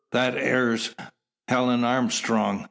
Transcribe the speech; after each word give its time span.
"That 0.13 0.35
air's 0.35 0.95
Helen 1.47 1.83
Armstrong. 1.83 2.59